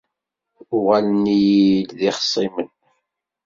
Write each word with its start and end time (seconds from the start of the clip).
Uɣalen-iyi-d 0.75 1.89
d 1.99 2.01
ixṣimen. 2.09 2.69